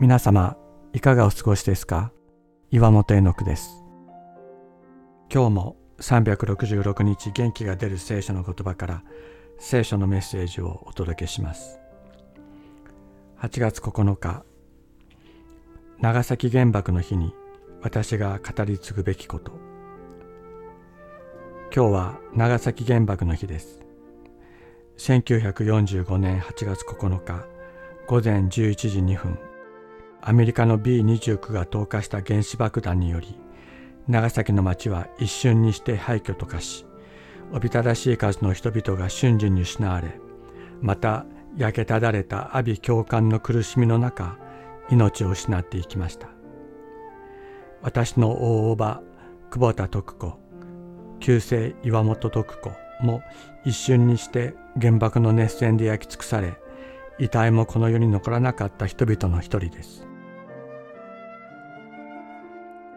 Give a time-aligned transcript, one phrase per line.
[0.00, 0.56] 皆様、
[0.92, 2.10] いかがお過ごしですか？
[2.72, 3.84] 岩本絵の句です。
[5.32, 9.04] 今日も366日元気が出る聖書の言葉から
[9.58, 11.78] 聖書のメッセージをお届けします。
[13.38, 14.44] 8月9日、
[16.00, 17.32] 長崎原爆の日に
[17.80, 19.52] 私が語り継ぐべきこと。
[21.72, 23.80] 今日は長崎原爆の日です。
[24.98, 27.46] 1945年8月9日
[28.08, 29.38] 午前11時2分
[30.26, 33.38] アメリカの B29 が投下した原子爆弾により
[34.08, 36.86] 長崎の町は一瞬にして廃墟と化し
[37.52, 40.18] おびただしい数の人々が瞬時に失われ
[40.80, 41.26] また
[41.58, 44.38] 焼けただれた阿鼻教官の苦しみの中
[44.88, 46.28] 命を失っていきました。
[47.82, 49.02] 私の大叔母
[49.50, 50.38] 久保田徳子
[51.20, 53.22] 旧姓岩本徳子も
[53.66, 56.54] 一瞬にして原爆の熱戦で焼き尽くされ
[57.18, 60.06] 遺体もこの世に残らなかった人々の一人です。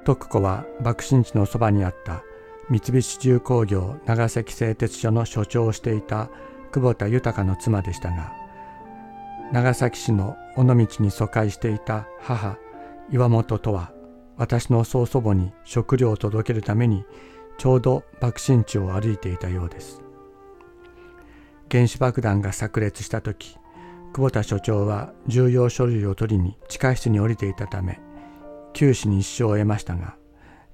[0.08, 2.24] 徳子は爆心地のそばにあった
[2.70, 6.30] 三菱重工業長崎製鉄所の所長をしていた
[6.72, 8.32] 久保田豊の妻でしたが
[9.52, 12.58] 長崎市の尾道に疎開していた母
[13.12, 13.92] 岩本とは
[14.38, 17.04] 私の曽祖母に食料を届けるために
[17.58, 20.02] ちょうど爆心地を歩いていたようです。
[21.70, 23.58] 原子爆弾が炸裂した時
[24.14, 28.00] 久保田所長は重要書類を取りに地下室に降りていたため
[28.78, 30.18] 九死に一生を得ましたが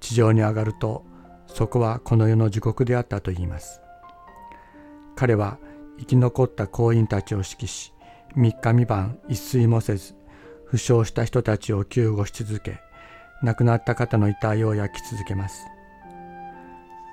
[0.01, 1.05] 地上に上がると
[1.47, 3.81] そこはこの世の地獄であったといいます。
[5.15, 5.57] 彼は
[5.97, 7.93] 生き残った行員たちを指揮し
[8.35, 10.15] 3日三晩一睡もせず
[10.65, 12.81] 負傷した人たちを救護し続け
[13.41, 15.65] 亡くなった方の遺体を焼き続けます。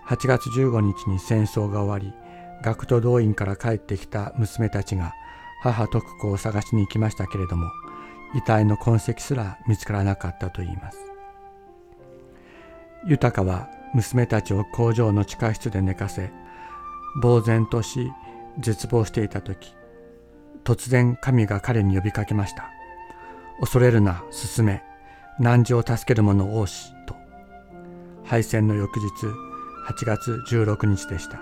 [0.08, 2.12] 8月15日に戦争が終わり
[2.64, 5.12] 学徒動員から帰ってきた娘たちが
[5.62, 7.70] 母徳子を探しに行きましたけれども
[8.34, 10.98] 遺体の痕跡すら見つからなかったといいます。
[13.06, 16.30] 豊は娘たちを工場の地下室で寝かせ
[17.22, 18.12] 呆然とし
[18.58, 19.74] 絶望していた時
[20.64, 22.70] 突然神が彼に呼びかけました。
[23.60, 24.82] 恐れるな進め。
[25.38, 27.14] 難事を助ける者多しと。
[28.24, 29.06] 敗戦の翌日
[29.88, 31.40] 8月16日でした。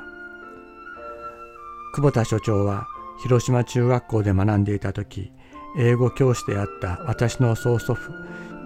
[1.95, 2.87] 久保田所長は
[3.23, 5.33] 広島中学校で学んでいた時
[5.77, 8.13] 英語教師であった私の曽祖父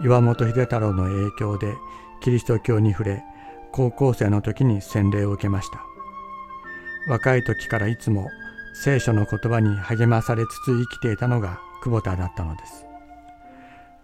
[0.04, 1.74] 岩本秀太郎の影響で
[2.20, 3.24] キリスト教に触れ
[3.72, 5.80] 高校生の時に洗礼を受けました。
[7.08, 8.28] 若い時からいつも
[8.74, 12.86] 聖書の言葉に励まされつつ生きていたのが久保田だったのです。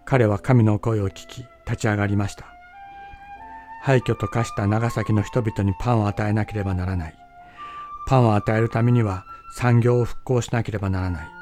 [0.05, 2.45] 彼は神の声を聞き立ち上がりました。
[3.81, 7.15] 廃墟と化した長崎の人々にパンを与えなければならない。
[8.07, 9.23] パンを与えるためには
[9.55, 11.38] 産業を復興しなければならない。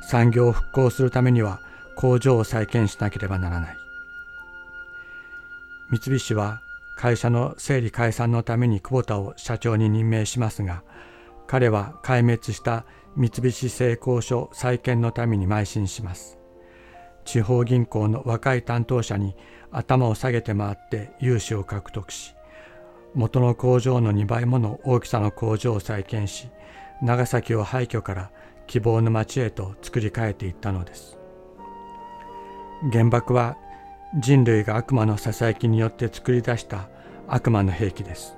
[0.00, 1.60] 産業を復興するためには
[1.96, 3.76] 工場を再建しなければならない。
[5.90, 6.60] 三菱は
[6.96, 10.82] 会社の整理解散のために久保田を社長に任命しますが
[11.46, 12.84] 彼は壊滅した
[13.16, 16.40] 三菱製鋼所再建のために邁進します。
[17.24, 19.34] 地方銀行の若い担当者に
[19.70, 22.34] 頭を下げて回って融資を獲得し
[23.14, 26.48] 元の工場の2倍もの大きさの工場を再建し
[27.02, 28.30] 長崎を廃墟から
[28.66, 31.18] 希望の町へと作り変えていったのです。
[32.92, 33.56] 原爆は
[34.18, 36.88] 人類が悪魔のささやきによって作り出した
[37.28, 38.36] 悪魔の兵器です。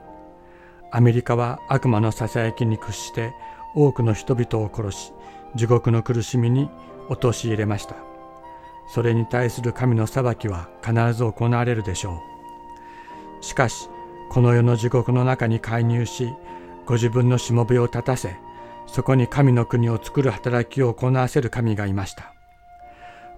[0.91, 3.33] アメリカは悪魔のささやきに屈して
[3.75, 5.13] 多くの人々を殺し
[5.55, 6.69] 地獄の苦しみに
[7.09, 7.97] 陥れました。
[8.89, 12.21] それに対する神の裁きは必ず行われるでしょ
[13.41, 13.45] う。
[13.45, 13.89] しかし
[14.31, 16.33] この世の地獄の中に介入し
[16.85, 18.37] ご自分のしもべを立たせ
[18.87, 22.35] そこに神の国を作る働きを行わせる神がいました。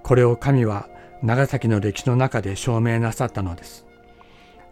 [0.03, 0.89] これを神は
[1.23, 3.87] 長崎の歴史の中で証明なさったのです。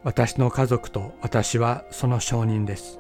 [0.05, 2.99] 私の家族と私はその証人です。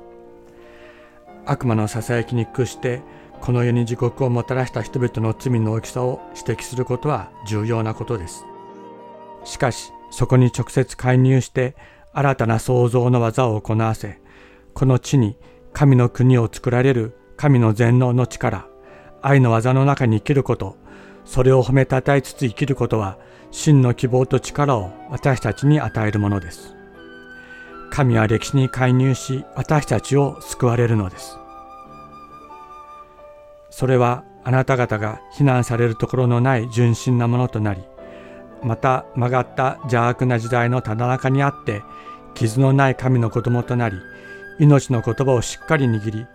[1.44, 3.02] 悪魔のささやきに屈して
[3.40, 8.44] この世に地獄をもたらした人々の罪の大きさを指摘することは重要なことです。
[9.44, 11.74] しかしそこに直接介入して
[12.12, 14.20] 新たな創造の技を行わせ
[14.74, 15.36] この地に
[15.72, 18.68] 神の国を作られる神の全能の力、
[19.20, 20.76] 愛の技の中に生きること、
[21.24, 23.18] それを褒めたたえつつ生きることは、
[23.50, 26.76] 真の希望と力を私たちに与えるものです。
[27.90, 31.36] 神は歴史に介入し、私たちを救われるのです。
[33.70, 37.82] それはあなた方が非難されるところのない純真なものとなり、
[38.62, 41.82] また曲がった邪悪な時代のただ中にあって、
[42.34, 43.96] 傷のない神の子供となり、
[44.60, 46.26] 命の言葉をしっかり握り、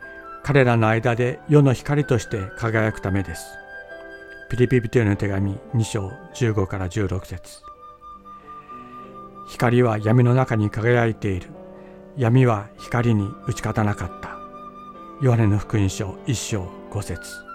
[0.47, 3.47] 彼らの間で世の光として輝くためです。
[4.49, 7.59] ピリピリテの手紙2章15から16節
[9.49, 11.49] 光は闇の中に輝いている。
[12.15, 14.37] 闇は光に打ち勝たなかった。
[15.21, 17.46] ヨハネの福音書1章5節